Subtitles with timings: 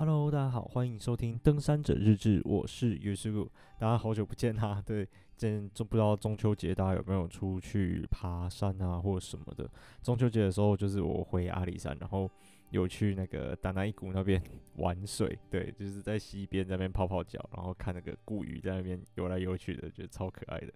[0.00, 3.44] Hello，大家好，欢迎收听《登山者日志》，我是尤师傅。
[3.78, 9.70] 大家好久不见哈，对，今天不知道中秋节大家有没有出去爬山啊，或者什么的。
[10.02, 12.30] 中秋节的时候，就是我回阿里山，然后
[12.70, 14.42] 有去那个丹那伊谷那边
[14.76, 20.72] 玩水，对，就是在溪边那边泡泡脚，然后看那个顾鱼在那边游来游去的，觉得超可爱的。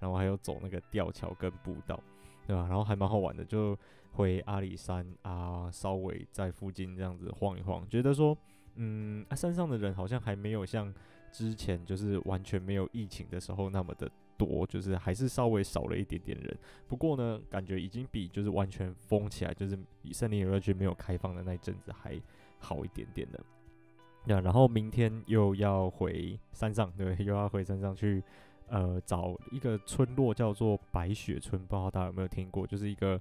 [0.00, 1.98] 然后还有走那个吊桥跟步道，
[2.46, 2.66] 对吧？
[2.68, 3.74] 然后还蛮好玩的，就
[4.12, 8.36] 回阿里山啊，稍微在附近这样子晃一晃，觉得说。
[8.76, 10.92] 嗯，啊，山上的人好像还没有像
[11.32, 16.56] 之前就是完全没有疫情的时候那么的多，就是还是稍微少了一点点人。
[16.86, 19.78] 不过呢，感觉已经比就是完全封起来，就是
[20.12, 22.20] 森林游乐区没有开放的那一阵子还
[22.58, 23.40] 好一点点的。
[24.24, 28.22] 那然后明天又要回山上，对，又要回山上去，
[28.68, 32.66] 呃，找一个村落叫做白雪村，不知道大家有没有听过？
[32.66, 33.20] 就是一个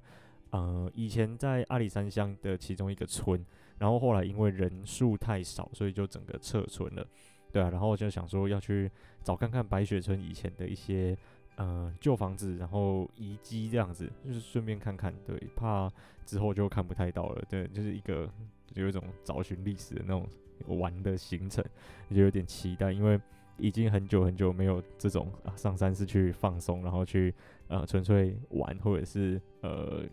[0.50, 3.46] 呃，以前在阿里山乡的其中一个村。
[3.78, 7.06] 然后后来因为人数太少，所以就整个撤村了，
[7.52, 7.70] 对啊。
[7.70, 8.90] 然后就想说要去
[9.24, 11.18] 找看看白雪村以前的一些
[11.56, 15.92] 呃旧房子，然后遗迹这样子，就是顺便看看，对，怕
[16.26, 18.30] 之后就看不太到了，对，就是一个
[18.74, 20.28] 有一种找寻历史的那种
[20.68, 21.64] 玩的行程，
[22.10, 23.20] 就有点期待，因为。
[23.58, 27.34] 已经很久很久没有这种啊，上山是去放松，然后去
[27.68, 30.04] 呃纯粹玩，或者是呃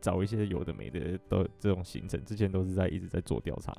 [0.00, 2.22] 找一些有的没的的这种行程。
[2.24, 3.76] 之前都是在一直在做调查，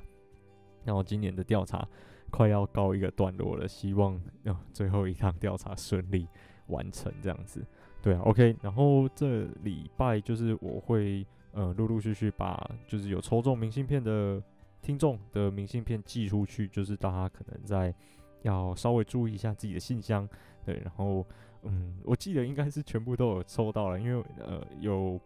[0.84, 1.88] 然后今年的调查
[2.30, 4.14] 快要告一个段落了，希望
[4.44, 6.28] 啊 最后一趟调查顺利
[6.66, 7.64] 完成这样子。
[8.02, 14.42] 对啊，OK，然后这礼拜就是我会呃陆陆续续把就是有抽中明信片的
[14.82, 17.94] 听众的明信片寄出去，就是大家可能在。
[18.44, 20.28] 要稍微注意一下自己的信箱，
[20.64, 21.26] 对，然后，
[21.62, 25.18] 嗯，我记得应该是全部都有收到了，因为呃有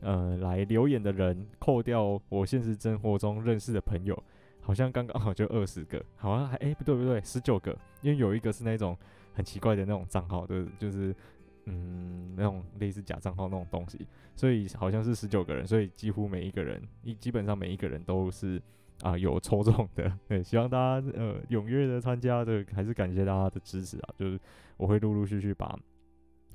[0.00, 4.20] 呃来留言的人，扣掉我现实生活中认识的朋友，
[4.60, 8.96] 好像刚刚好就二十个，好像还哎不对不对，十九个，因为有一个是那种
[9.34, 11.14] 很奇怪的那种账号，对，就是
[11.64, 18.62] 嗯那种类似假账号那种东西，所以好像是十九个人，所以几乎每一个人，一基本上每一个人都是。
[19.02, 24.14] 啊，有抽中的， 对，希望大家呃踊跃的参加，这，还是感谢大家的支持啊。
[24.18, 24.38] 就是
[24.76, 25.78] 我会陆陆续续把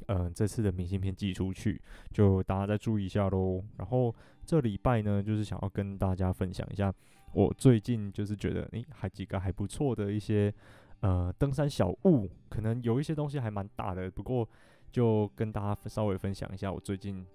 [0.08, 3.64] 嗯、这次的明信片寄出去，就大家再注意一下喽。
[3.78, 4.14] 然后
[4.46, 6.94] 这礼拜呢，就是想要跟大家分享一下
[7.34, 10.54] 我最近就是觉得诶还几个还不错的一些
[11.00, 14.48] 呃登山小物，可能有一些东西还蛮大的，不过
[14.92, 17.26] 就跟大家稍微分享一下我最近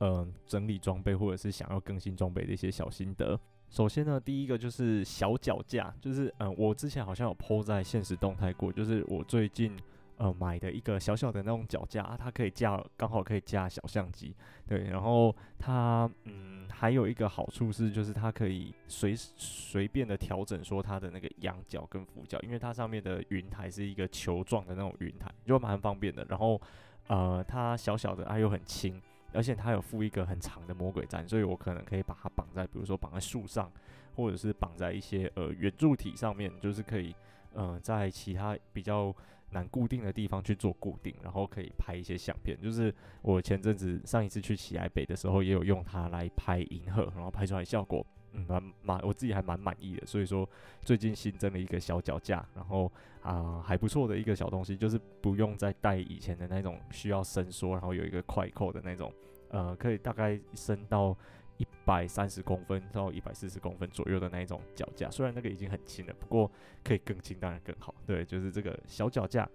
[0.00, 3.38] 嗯、整理装备或者是想要更新装备的一些小心得。
[3.74, 9.76] 首先呢，第一个就是小脚架，就是嗯、我之前好像有 po 在现实动态过，就是我最近
[10.16, 14.32] 呃买的一个小小的那种脚架，它可以架，刚好可以架小相机，
[14.68, 26.24] 对，然后它嗯还有一个好处是，就是它可以随随便的调整说它的那个仰角跟俯角，因为它上面的云台是一个球状的那种云台，就蛮方便的。
[26.28, 26.62] 然后
[27.08, 29.02] 呃，它小小的，它又很轻。
[29.34, 33.70] 而且它有附一个很长的魔鬼毡，所以我可能可以把它绑在，比如说绑在树上，
[34.14, 37.14] 或者是绑在一些呃圆柱体上面，就是可以
[37.52, 39.14] 呃在其他比较
[39.50, 42.60] 难固定的地方去做固定，然后可以拍一些相片。
[42.60, 42.92] 就是
[43.22, 50.06] 我前阵子上一次去奇莱北的时候，也有用它来拍银河，然后拍出来效果嗯蛮蛮我自己还蛮满意的。
[50.06, 50.48] 所以说
[50.82, 52.90] 最近新增了一个小脚架，然后
[53.22, 59.10] 啊、还不错的一个小东西，就是不用再带以前的那种需要伸缩，然后有一个快扣的那种。
[59.54, 61.16] 呃，可以大概升到
[61.58, 66.50] 一百三十公分到一百四十公分左右的那一种脚架，虽然那个已经很轻了，不过
[66.82, 67.94] 可以更轻当然更好。
[68.04, 69.48] 对，就是这个小脚架，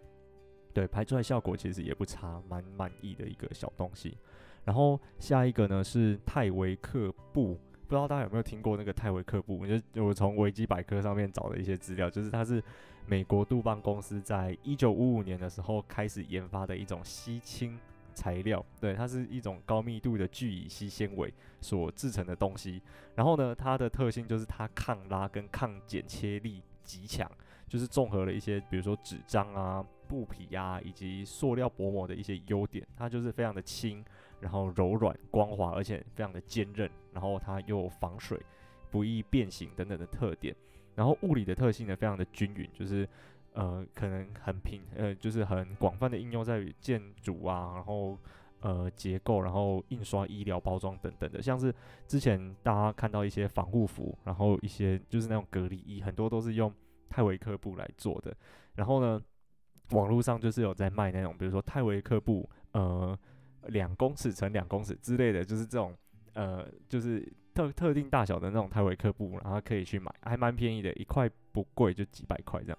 [0.74, 4.18] 对，拍出来效果其实也不差，蛮满意的一个小东西。
[4.64, 7.56] 然后下一个呢是泰维克布，
[7.86, 9.68] 不知道大家有没有听过那个泰维克布？
[9.68, 12.64] 就我从维基百科上面找的一些资料，就是它是
[13.06, 17.78] 美国杜邦公司在一九五五年的时候开始研发的一种吸氢。
[18.20, 22.82] 材料，对，它是一种高密度的聚乙烯纤维所制成的东西。
[23.16, 27.32] 然后呢，它的特性就是它抗拉跟抗剪切力极强，
[27.66, 32.86] 就是综合了一些，比如说纸张啊、布匹啊以及塑料薄膜的一些优点。
[32.98, 34.04] 它就是非常的轻，
[34.42, 36.92] 然后柔软、光滑，而且非常的坚韧。
[37.14, 38.38] 然后它又防水、
[38.92, 40.54] 不易变形等等的特点。
[40.94, 43.08] 然后物理的特性呢，非常的均匀，就是。
[43.54, 48.18] 呃，可能很平，呃，就是很广泛的应用在于建筑啊，然后
[48.62, 51.74] 呃结构，然后印刷、医疗包装等等的，像是
[52.08, 56.74] 之前大家看到一些防护服，然后一些就是那种隔离衣，很多都是用
[57.10, 58.36] 泰维克布来做的。
[58.76, 59.22] 然后呢，
[59.92, 63.18] 网络上就是有在卖那种，比如说泰维克布，呃，
[63.68, 65.96] 两公尺乘两公尺之类的，就是这种，
[66.34, 67.32] 呃，就是。
[67.52, 72.78] 特特定大小的那种泰维克布，然后可以去买，还蛮便宜的，一块不贵，就几百块这样。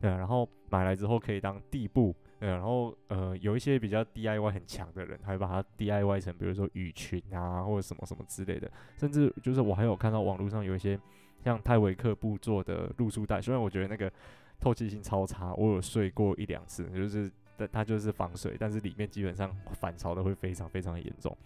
[0.00, 10.98] 对，然后买来之后可以当地布，对，然后呃有一些比较 DIY 很强的人，还把它 DIY 成比如说雨裙啊，或者什么什么之类的，甚至就是我还有看到网络上有一些
[11.44, 14.10] 像泰维克布做的露宿袋，虽然我觉得那个
[14.58, 17.30] 透气性超差，我有睡过一两次，就是
[17.70, 21.36] 它就是防水，但是里面基本上反潮的会非常非常严重。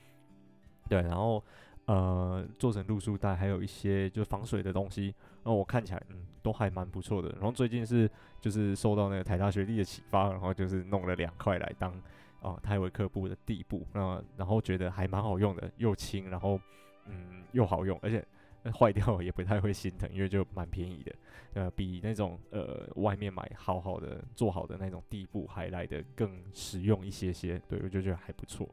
[0.88, 1.42] 对，然后。
[1.86, 7.28] 呃，做成露宿袋，还有一些就是防水的东西，然后我看起来嗯都还蛮不错的。
[7.32, 8.10] 然后最近是
[8.40, 11.92] 就是受到那个台大学弟的启发，然后就是弄了两块来当
[12.40, 16.58] 啊泰维克布的地布，那然后觉得还蛮好用的，又轻，然后
[17.04, 18.24] 嗯又好用，而且
[18.72, 21.14] 坏掉也不太会心疼，因为就蛮便宜的，
[21.52, 28.66] 呃比那种呃外面买好好的做好的那种地布还来得更实用一些些，对我就觉得还不错。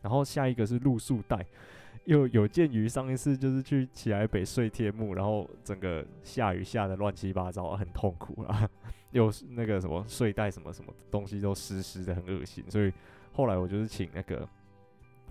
[0.00, 1.44] 然后下一个是露宿袋。
[2.04, 8.68] 又有鉴于上一次就是去起来北睡天幕，然后整个下雨下得乱七八糟，很痛苦啊，
[9.12, 12.64] 又那个什么睡袋什么什么东西都湿湿的，很恶心。
[12.68, 12.92] 所以
[13.32, 14.48] 后来我就是请那个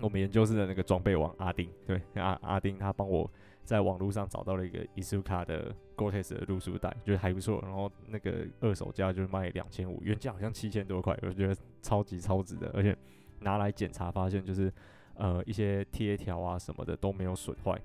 [0.00, 3.30] 我们研究室的那个装备王阿丁，对阿阿丁他帮我
[3.64, 7.60] 在网络上找到了一个伊苏卡的 Gore-Tex 的露宿袋，觉得还不错。
[7.62, 12.96] 然后那个二手价就是卖两千五，原价好像七千多块，我觉得超级超值的，而且
[13.40, 14.72] 拿来检查发现就是。
[15.22, 17.80] 呃，一些贴条啊什么的都没有损坏，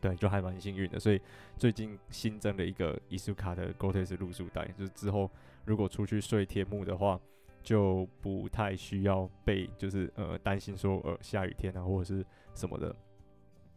[0.00, 0.98] 对，就还蛮幸运的。
[0.98, 1.20] 所以
[1.58, 5.30] 最近新增了一个伊苏卡的 Gore-Tex 露宿袋，就是之后
[5.66, 7.20] 如果出去睡天幕的话，
[7.62, 12.24] 就不太需要被就是呃担心说呃下雨天啊或者是
[12.54, 12.96] 什么的，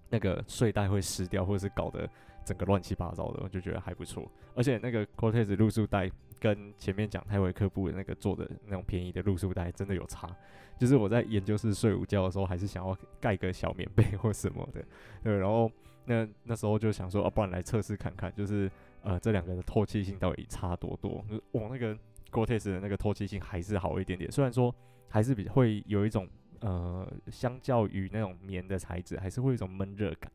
[0.10, 2.10] 那个睡袋会湿掉或者是搞得
[2.46, 4.26] 整个乱七八糟的，我就觉得还不错。
[4.56, 10.30] 而且那个 Gore-Tex 露宿袋跟前面讲泰维克布的那个做的那种便宜的露宿袋真的有差。
[10.78, 14.84] 就是我在研究室睡午觉的时候，还是想要盖个小棉被或什么的，
[15.22, 15.38] 对。
[15.38, 15.70] 然后
[16.06, 18.72] 那那时候就想说，啊，不然来测试看看，就是
[19.02, 21.24] 呃这两个的透气性到底差多多？
[21.30, 21.94] 就我那个
[22.32, 24.74] Gore-Tex 的那个透气性还是好一点点，虽然说
[25.10, 26.26] 还是比会有一种
[26.62, 30.32] 呃相较于那种棉的材质，还是会有一种闷热感，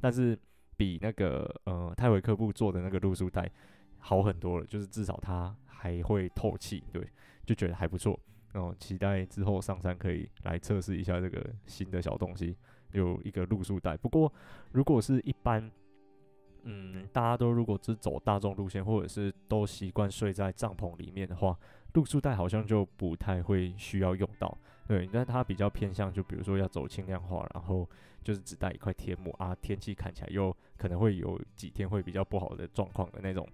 [0.00, 0.38] 但是
[0.76, 3.50] 比那个呃泰维克布做的那个露宿袋
[3.98, 7.06] 好很多了，就是至少它还会透气，对，
[7.44, 8.18] 就觉得还不错。
[8.54, 12.56] 哦，期待之后上山可以来测试一下这个新的小东西，
[12.92, 13.96] 有一个露宿袋。
[13.96, 14.32] 不过，
[14.72, 15.70] 如果是一般，
[16.62, 21.56] 嗯，大家都如果只走大众路线，或者是都习惯睡在帐篷里面的话，
[21.92, 24.56] 露宿袋好像就不太会需要用到。
[24.86, 27.88] 对，但它比较偏向，就比如说要走轻量化，然后
[28.24, 33.46] 就是只带一块天幕啊，天气看起来又可能会有几天会比较不好的状况的那种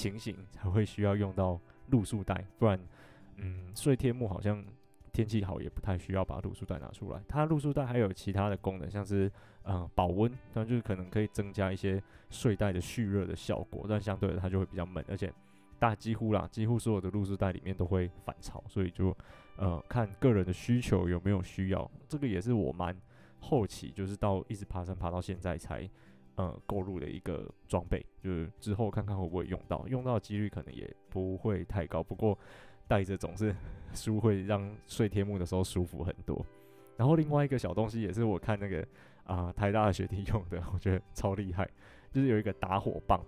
[0.00, 1.60] 情形，才会需要用到
[1.90, 2.80] 露宿袋，不然。
[3.36, 4.64] 嗯，睡天幕好像
[5.12, 7.22] 天气好也不太需要把露宿袋拿出来。
[7.28, 9.30] 它露宿袋还有其他的功能，像是
[9.64, 15.32] 嗯保温，那就是可能可以增加一些睡袋的蓄热的效果，但相对的它就会比较闷，而且
[15.78, 19.16] 大几乎啦，几乎所有的露宿袋里面都会反潮，所以就
[19.56, 21.90] 呃看个人的需求有没有需要。
[22.08, 22.94] 这个也是我蛮
[23.38, 25.88] 后期，就是到一直爬山爬到现在才
[26.42, 32.38] 呃购入的一个装备，就是之后看看会不会用到，用到几率可能也不会太高，不过。
[32.88, 33.54] 带着总是
[33.94, 36.44] 书会让睡天幕的时候舒服很多。
[36.96, 38.84] 然后另外一个小东西也是我看那个
[39.22, 41.70] 啊、台大的学弟用的，我觉得超厉害，
[42.10, 43.24] 就是有一个打火棒。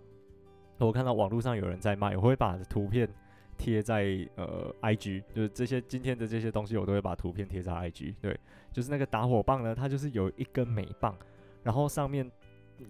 [0.78, 3.08] 我看到网络上有人在卖，我会把图片
[3.56, 8.16] 贴在呃 IG，就是这些今天的这些东西我都会把图片贴在 IG。
[8.20, 8.36] 对，
[8.72, 11.16] 就是那个打火棒呢，它就是有一根镁棒，
[11.62, 12.28] 然后上面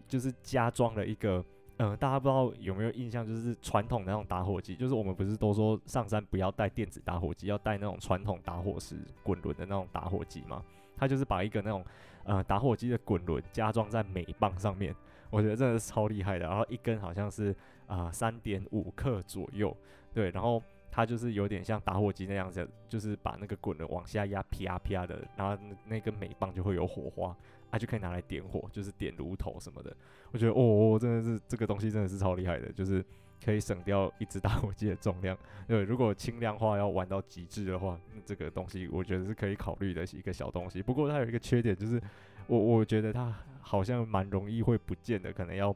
[0.08, 1.44] 就是加装了一个。
[1.78, 10.62] 嗯，大家不知道有没有印象，就是传统的那种打火机，就是我们不是都说上山不要带电子打火机，要带那种传统打火石滚轮的那种打火机吗？
[10.96, 11.84] 它就是把一个那种
[12.22, 14.94] 呃打火机的滚轮加装在镁棒上面，
[15.30, 16.46] 我觉得真的是超厉害的。
[16.46, 17.56] 然后一根好像是
[17.88, 19.74] 啊三点五克左右，
[20.14, 27.36] 对，然后它就是有点像打火机那样子，就是把那个滚轮往下压，啪啪的，然后那根镁棒就会有火花。
[27.70, 29.96] 它、啊、就可以拿来点火，就是点炉头什么的。
[30.30, 33.02] 我觉得哦，真的是这个东西真的是超厉害的，就是
[33.42, 35.34] 可以省掉一支打火机的重量。
[35.66, 40.82] 对，如果轻量化要玩到极致的话，这个东西我觉得是可以考虑的一个小东西。
[40.82, 41.98] 不过它有一个缺点，就是
[42.46, 45.74] 我我觉得它好像蛮容易会不见的，可能要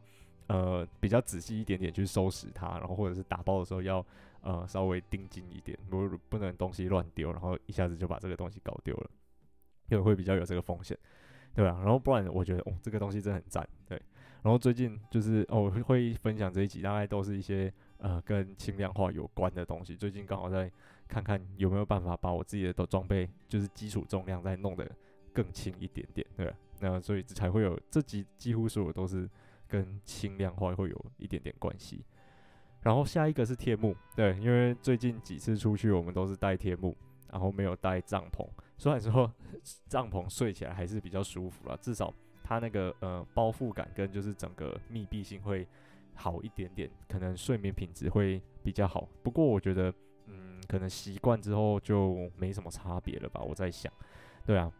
[0.49, 4.05] 呃比较仔细一点点去收拾它，然后或者是打包的时候要
[4.47, 9.11] 呃稍微盯紧一点，不不能东西乱丢，然后一下子就把这个东西搞丢了，
[9.89, 10.97] 因为会比较有这个风险。
[11.53, 13.67] 对啊，然后不然我觉得哦，这个东西真的很赞。
[13.89, 14.01] 对，
[14.43, 19.97] 然后最近就是哦会分享这一集，大概都是一些呃跟轻量化有关的东西。
[19.97, 20.71] 最近刚好在
[21.09, 24.89] 看看有没有办法把我自己的装备，就是基础重量再弄得
[25.33, 26.27] 更轻一点点。
[26.37, 29.29] 对，那所以才会有这几几乎所有都是
[29.67, 32.05] 跟轻量化会有一点点关系。
[32.87, 36.97] 然后下一个是天幕，对，因为最近几次出去我们都是带天幕，
[37.33, 38.47] 然后没有带帐篷。
[38.79, 39.29] 虽然说
[39.91, 42.15] 帐篷睡起来还是比较舒服啦，至少
[42.45, 45.67] 它那个呃包覆感跟就是整个密闭性会
[46.15, 49.09] 好一点点，可能睡眠品质会比较好。
[49.21, 49.93] 不过我觉得，
[50.27, 53.41] 嗯，可能习惯之后就没什么差别了吧。
[53.41, 53.93] 我在想，
[54.47, 54.71] 对啊。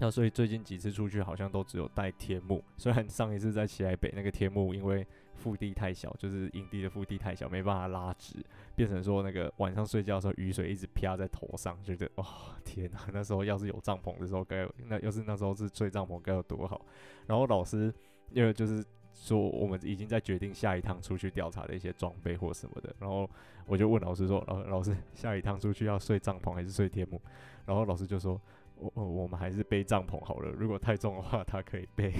[0.00, 5.06] 那所以最近几次出去好像都只有带天幕，虽然上一次在奇来北那个天幕因为
[5.38, 8.34] 腹地太小，就是营地的腹地太小，没办法拉直，
[8.74, 12.26] 变成说那个晚上睡觉的时候雨水一直飘在头上，觉得哇
[12.64, 12.98] 天哪！
[13.12, 16.84] 那时候要是有帐篷的时候该有，那要是那时候是睡帐篷该有多好。
[17.26, 17.92] 然后老师
[18.30, 23.30] 因为就是说我们已经在决定下一趟出去调查的一些装备或什么的，然后
[23.66, 27.20] 我就问老师说：“老老师，下一趟出去要睡帐篷还是睡天幕？”
[27.64, 28.40] 然后老师就说。
[28.80, 32.12] 我我们还是背帐篷好了，如果太重的话，他可以背。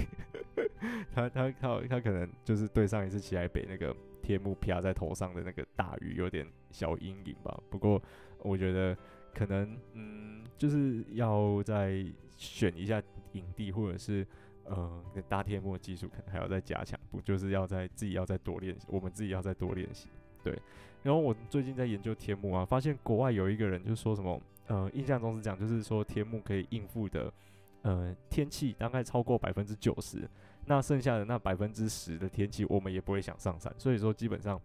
[1.13, 7.59] 他他他他可能就是对上一次奇莱北那个天幕飘在头上的那个大雨有点小阴影吧。
[7.69, 8.01] 不过
[8.39, 8.97] 我觉得
[9.33, 12.05] 可能嗯，就是要再
[12.37, 13.01] 选一下
[13.33, 14.25] 影帝，或者是
[14.65, 20.07] 呃搭天幕的技术可能还要再加强，不就是要在自己要再多练习，我们自己要再多练习。
[20.43, 20.57] 对，
[21.03, 24.41] 然后我最近在研究天幕啊，发现国外有一个人就说什么。
[24.67, 27.33] 呃，印象中是讲，就是说天幕可以应付的，
[27.81, 30.29] 呃，天气大概超过百分之九十，
[30.65, 33.73] 那剩下的那百分之十的天气，我们也不会想上山。
[33.77, 34.59] 所以说，基本上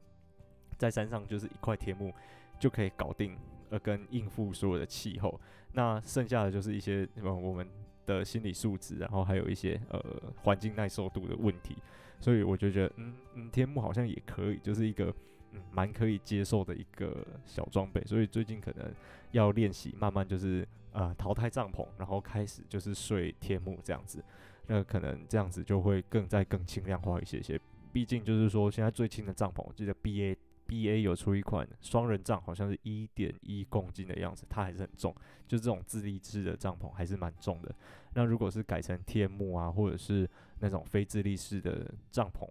[0.76, 2.12] 在山上就是一块天幕
[2.59, 3.37] 就可以搞定，
[3.71, 5.40] 呃，跟应付所有的气候。
[5.73, 7.66] 那剩下的就是一些呃我们
[8.06, 10.00] 的心理素质，然后还有一些呃
[10.42, 11.76] 环境耐受度的问题。
[12.21, 15.14] 所以我就觉得，嗯嗯，天幕好像也可以，就是一个。
[15.56, 18.92] 嗯，蛮可以接受的一个小装备，所以最近可能
[19.30, 24.24] 要练习，慢慢就是呃淘汰帐篷，然后开始就是睡天幕这样子，
[24.66, 27.60] 那可能这样子就会更再更轻量化一些些。
[27.92, 35.14] 毕竟就是说现在最轻的帐篷，我记得 B A B A 有出一款双人帐，好像是一点一公斤的样子，它还是很重，
[35.46, 37.74] 就这种自立式的帐篷还是蛮重的。
[38.14, 40.26] 那如果是改成天幕啊，或者是
[40.60, 42.48] 那种非自立式的帐篷，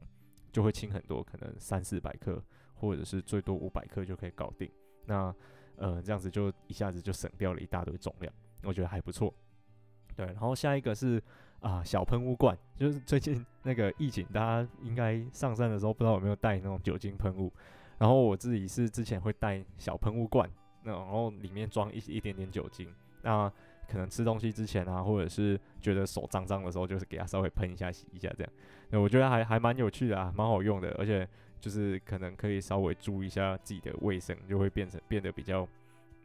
[0.51, 2.39] 就会轻很多，可能三四百克。
[2.75, 4.69] 或者是最多五百克就可以搞定，
[5.05, 5.33] 那
[5.77, 9.34] 呃这样子就一下子就省掉了一大堆重量，我觉得还不错。
[10.15, 11.22] 对，然后下一个是
[11.60, 17.51] 啊、小喷雾罐，就是最近那个疫情，大家应该上山的时候不知道有没有带那种酒精喷雾，
[17.98, 20.50] 然后我自己是之前会带小喷雾罐，
[20.84, 22.88] 那然后里面装一一点点酒精，
[23.22, 23.51] 那
[23.88, 28.53] 可能吃东西之前啊，或者是觉得手脏脏的时候，就是给它稍微喷一下洗一下这样，
[28.89, 31.27] 那我觉得还还蛮有趣的啊，蛮好用的，而且。
[31.63, 35.65] 就是可能可以稍微注意一下自己的卫生，就会变成变得比较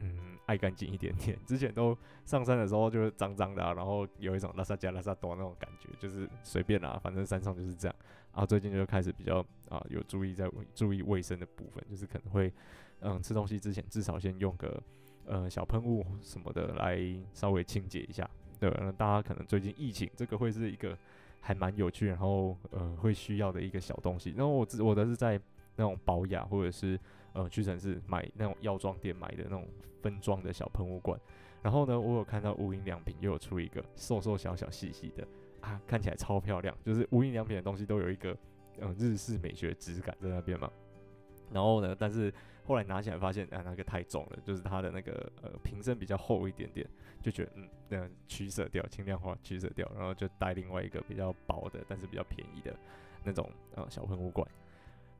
[0.00, 1.38] 嗯爱干净一点点。
[1.46, 7.94] 之前都上山的时候就是脏脏的啊，然后有一种拉萨加拉萨多那种感觉，就是随便啦，反正山上就是这样。
[8.32, 12.52] 然后最近就开始比较啊有注意在注意卫生的部分，就是可能会
[12.98, 14.82] 嗯吃东西之前至少先用个
[15.24, 17.00] 呃小喷雾什么的来
[17.32, 18.28] 稍微清洁一下。
[18.58, 20.98] 对，那大家可能最近疫情这个会是一个。
[21.40, 24.30] 还蛮有趣，然后呃会需要的一个小东西。
[24.36, 25.40] 然后我自我的是在
[25.76, 26.98] 那种保养或者是
[27.32, 29.66] 呃屈臣氏买那种药妆店买的那种
[30.02, 31.18] 分装的小喷雾罐。
[31.62, 35.26] 然后呢，我有看到无印良品又有出一个瘦瘦小小细细的
[35.60, 36.76] 啊，看起来超漂亮。
[36.84, 38.36] 就是无印良品的东西都有一个
[38.80, 40.70] 嗯、日式美学质感在那边嘛。
[41.52, 42.32] 然后呢，但是
[42.64, 46.86] 后来拿起来发现啊那个太重了，就是它的那个呃瓶身比较厚一点点。
[47.20, 52.72] 就觉得嗯，那样取舍掉，轻量化取舍掉，然后就带另外一个比较薄的，但是比较便宜的
[53.24, 54.46] 那种呃小喷雾罐。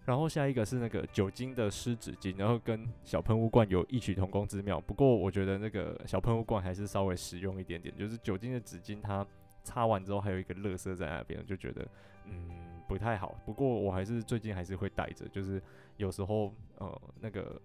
[0.05, 4.81] 然后下一个是那个酒精的湿纸巾，然后跟小喷雾罐有异曲同工之妙。
[4.81, 9.27] 不过我觉得那个小喷雾罐还是稍微实用一点点，就是酒精的纸巾它
[9.65, 11.87] 擦完之后还有一个垃圾在那边，就觉得
[12.31, 13.35] 嗯不太好。
[13.45, 15.63] 不过我还是最近还是会带着，就是
[15.97, 17.61] 有时候呃那个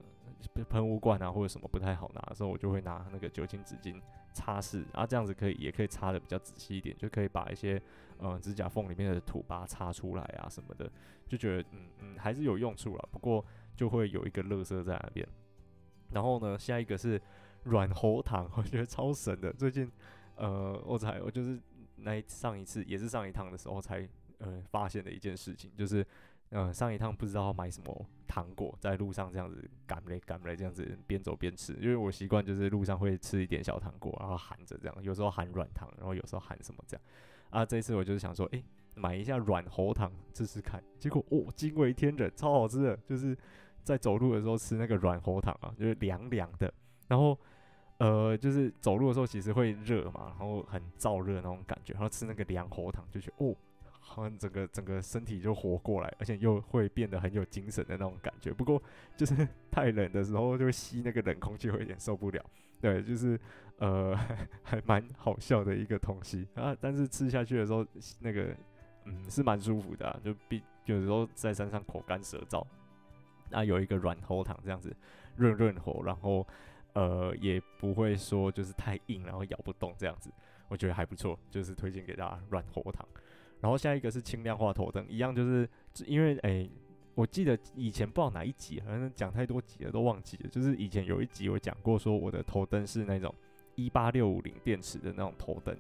[0.70, 4.02] 喷雾罐啊或者什么不太好拿的时候，我就会拿那个酒精纸巾。
[4.36, 7.80] 擦拭啊，这样子可以，也可以擦的比较仔细一点，就可以把一些
[8.18, 10.92] 嗯指甲缝里面的土把它擦出来啊什么的，
[11.28, 13.10] 就觉得嗯嗯还是有用处了。
[13.12, 15.28] 不过就会有一个垃圾在那边。
[16.10, 17.22] 然后呢，下一个是
[17.66, 19.54] 软喉糖， 我觉得超神的。
[19.54, 19.88] 最近
[20.36, 21.62] 呃，我才我就是
[21.98, 24.10] 那上一次也是上一趟的时候才
[24.44, 26.06] 呃发现的一件事情，就是。
[26.56, 37.04] 嗯，上一趟不知道买什么糖果，在路上这样子赶来赶来这样子边走边吃，因为我习惯就是路上会吃一点小糖果，然后含着这样，有时候含软糖，然后有时候含什么这样。
[37.50, 43.36] 啊，这一次我就是想说，诶、买一下软喉糖试试看，结果哦，惊为天人，超好吃的，就是
[43.82, 46.72] 在走路的时候吃那个软喉糖啊，就是凉凉的，
[47.08, 47.36] 然后。
[48.00, 53.56] 呃，就是走路的时候其实会热嘛，然后很燥热那种感觉，然后吃那个凉喉糖就觉得哦，
[54.04, 58.52] 好像整个整个身体就活过来，而且又会变得很有精神的那种感觉。
[58.52, 58.82] 不过
[59.16, 62.44] 就是太冷的时候就吸那个冷空气，会有点受不了。
[62.80, 63.40] 对，就是
[63.80, 64.16] 呃
[64.62, 67.86] 还蛮好笑的一个东西啊，但是吃下去的时候
[68.20, 68.56] 那个
[69.06, 72.66] 嗯是蛮舒服的，就比有时候在山上口干舌燥，
[73.52, 74.96] 啊有一个软喉糖这样子
[75.36, 76.46] 润润喉，然后。
[76.96, 80.30] 呃，也不会说就是太硬，然后咬不动这样子，
[80.68, 83.04] 我觉得还不错，就是推荐给大家软喉糖。
[83.64, 85.68] 然后下一个是轻量化头灯，一样就是
[86.06, 86.70] 因为诶、
[87.16, 93.34] 我记得以前不知道哪一集，好像讲太多集了都忘记了，就是以前有一集我讲过说我的头灯是那种
[93.76, 95.74] 一八六五零电池的那种头灯，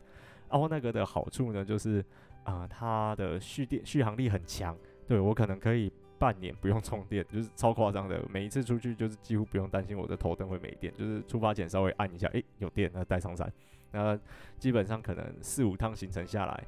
[0.49, 2.03] 然后那个的好处呢就是
[2.45, 5.91] 啊、它的蓄电续航力很强，对我可能可以。
[6.19, 8.23] 半年不用充电，就是超夸张的。
[8.29, 13.51] 每一次出去就是几乎不用担心我的头灯会没电，就是出发前稍微按一下，诶、有电，那带上山。
[13.91, 14.17] 那
[14.57, 16.63] 基本上可能四五趟行程下来，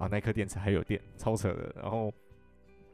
[0.00, 1.72] 啊，那颗电池还有电，超扯的。
[1.80, 2.12] 然后，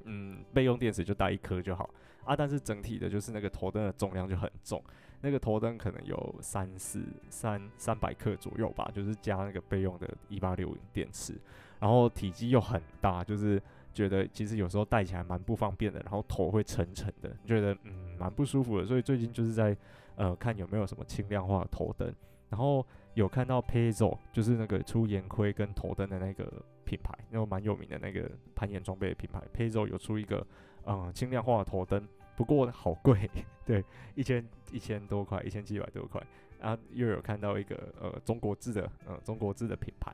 [0.05, 1.89] 嗯，备用电池就带一颗就好
[2.25, 2.37] 啊。
[2.37, 4.83] 但是整体的就是那个头灯的重量就很重，
[5.23, 11.33] 那个头灯可能有三四三三百克左右吧，就是加那个备用的一八六零电池，
[11.81, 13.63] 然后体积又很大，就是。
[13.97, 19.75] 觉得其实有时候戴起来蛮不方便的，然后头会沉沉的，觉得嗯蛮不舒服的，所以最近就是在
[20.17, 22.15] 呃看有没有什么轻量化的头灯，
[22.51, 26.45] 然后有看到 Pezo 就是那个出岩盔跟头灯的那个
[26.87, 30.47] 品牌，然后蛮有名的那个攀岩装备的品牌 Pezo 有出一个
[30.87, 33.29] 嗯轻量化的头灯，不过好贵，
[33.67, 36.23] 对，一千一千多块，一千七百多块，
[36.61, 40.13] 啊又有看到一个呃中国制的嗯、中国制的品牌，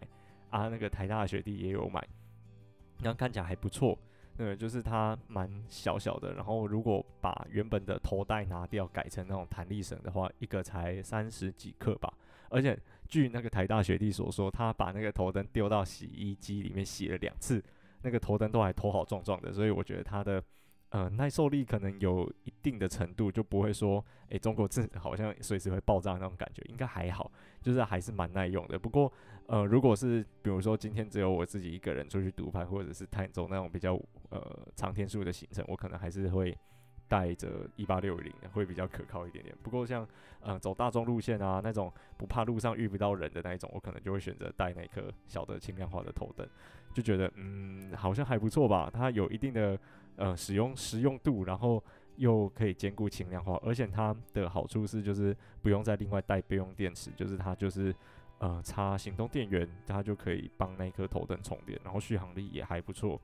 [0.51, 2.03] 啊那个台大学弟也有买。
[3.03, 3.99] 然后看起来还不错，
[4.37, 6.33] 对，就是它蛮小小的。
[6.35, 12.15] 然后如果把原本的头带拿掉，改成那种弹力绳的话，一个才三十几克吧。
[12.49, 12.79] 而且
[13.13, 17.63] 据那个台大学弟所说，他把那个头灯丢到洗衣机里面洗了两次，
[18.01, 19.53] 那个头灯都还头好壮壮的。
[19.53, 20.43] 所以我觉得它的
[20.89, 28.79] 呃耐受力可能有一定的程度，就不会说诶，中国制好像随时会爆炸那种感觉，应该还好，就是还是蛮耐用的。
[28.79, 29.13] 不过。
[29.49, 34.41] 呃，如果是比如说今天只有我自己一个人出去独拍，或者是探走那种比较呃
[34.77, 36.57] 长天数的行程，我可能还是会
[37.13, 39.55] 带着一八六零，会比较可靠一点点。
[39.63, 40.09] 不过像
[40.41, 46.49] 呃走大众路线啊那种不怕路上遇不到人的那一种，我可能就会选择带那颗小的轻量化的头灯，
[46.95, 48.89] 就觉得嗯好像还不错吧。
[48.91, 49.79] 它有一定的
[50.17, 51.85] 呃使用实用度，然后
[52.17, 57.95] 又可以兼顾轻量化，而且它的好处是就是不用再另外带备用电池，就是它就是。
[58.39, 63.21] 呃，插行动电源，它就可以帮那颗头灯充电，然后续航力也还不错。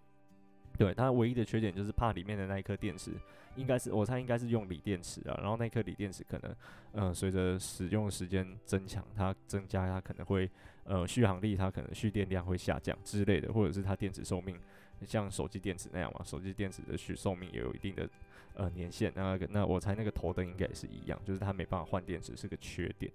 [0.79, 3.11] 对，它唯一的缺点就是怕里面的那一颗电池，
[3.57, 6.57] 应该是我猜应该是用锂电池啊，然后那颗锂电池可能，
[6.93, 10.49] 呃，随着使用时间增强，它增加它可能会，
[10.85, 14.57] 呃，续航力它可能蓄电量会下降之类的，或者是它电池寿命
[15.05, 18.09] 像手机电池那样嘛，手机电池的续寿命也有一定的
[18.55, 23.11] 呃年限，那个那我猜那个头灯应该也是一样，就是它没办法换电池是个缺点。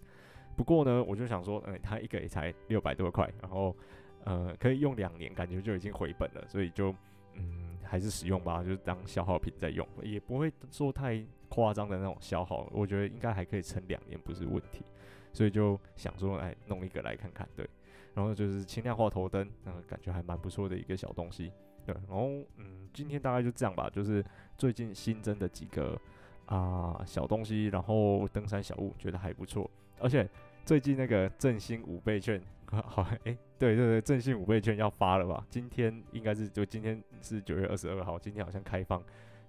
[0.56, 3.76] 不过呢，我就想说，嗯，它一个也才六百多块，然后，
[4.23, 6.93] 呃，可以用两年，感觉就已经回本了，所以就，
[7.36, 14.84] 嗯，还是使用吧，就是当消耗品在用，也不会说太夸张的那种消耗，我觉得应该还可以撑两年，不是问题，
[15.32, 17.69] 所以就想说，哎，弄一个来看看，对，
[18.13, 21.52] 然后就是轻量化头灯，嗯，感觉还蛮不错的一个小东西，
[21.86, 24.24] 对，然后，嗯，今天大概就这样吧，就是
[24.58, 26.00] 最近新增的几个
[26.46, 29.69] 啊、小东西，然后登山小物，觉得还不错。
[30.00, 30.28] 而且
[30.65, 32.41] 最近那个振兴五倍券，
[32.81, 35.45] 好，哎、对对对，振兴五倍券要发了吧？
[35.49, 39.01] 今天应该是就今天是九月二十二号，今天好像开放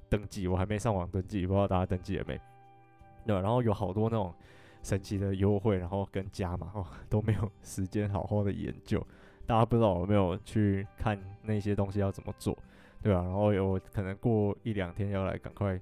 [0.09, 2.41] 登记，我还没上网登记，不知道大家登记了没？
[3.27, 4.33] 对，然后有好多那种
[4.83, 9.05] 神奇的优惠，然后跟加码哦，都没有时间好好的研究，
[9.47, 12.57] 大家不知道有没有去看那些东西要怎么做，
[13.03, 13.23] 对吧？
[13.23, 15.81] 然后有可能过一两天要来赶快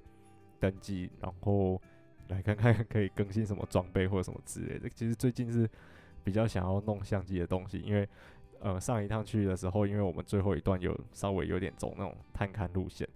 [0.59, 1.81] 登记，然后。
[2.29, 4.87] 来看看可以更新什么装备或者什么之类的。
[4.89, 5.69] 其实最近是
[6.23, 8.07] 比较想要弄相机的东西，因为
[8.59, 13.07] 呃上一趟去的时候，因为我们最后一段有稍微有点走那种探勘路线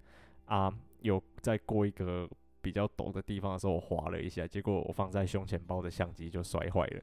[0.46, 2.28] 啊，有在过一个
[2.60, 7.02] 比较陡的地方的时候，我滑了一下，结果我放在胸前包的相机就摔坏了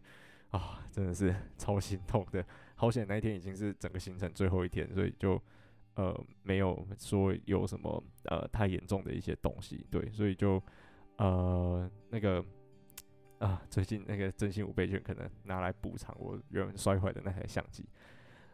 [0.52, 2.46] 啊，真的是 超心痛的。
[2.76, 5.42] 好险那一天已经是整个行程最后一天，所以就
[5.96, 10.62] 呃没有说有什么呃太严重的一些东西，对，所以就。
[11.18, 12.44] 呃，那个
[13.40, 17.86] 啊，最近那个真心五倍券可能拿来补偿我原本摔坏的那台相机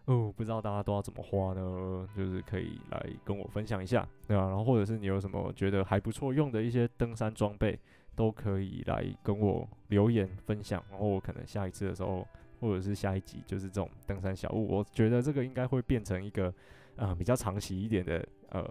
[0.05, 2.07] 哦，不知道大家都要怎么花呢？
[2.17, 4.47] 就是可以来跟我分享一下，对吧？
[4.47, 7.79] 然后或者是你有什么觉得还不错用的一些登山装备，
[8.15, 12.27] 都可以来跟我留言分享，然后我可能下一次的时候，
[12.59, 16.51] 或者是下一集，就是这种登山小物，我觉得这个应该会变成一个
[16.95, 18.67] 呃比较长期一点的呃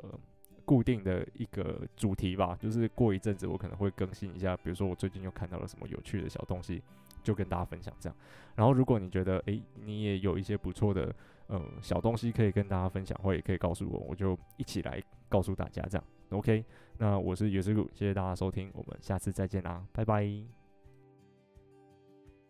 [0.71, 6.81] 固定的一个主题吧，就是过一阵子我可能会更新一下，比如说我最近又看到了什么有趣的小东西，
[7.25, 8.17] 就跟大家分享这样。
[8.55, 11.13] 然后如果你觉得诶、你也有一些不错的
[11.49, 16.05] 呃小东西可以跟大家分享，或也可以告诉我，我就一起来告诉大家这样。
[16.29, 16.65] OK，
[16.99, 20.60] 那我是尤师傅，谢谢大家收听，我们下次再见啦，拜拜。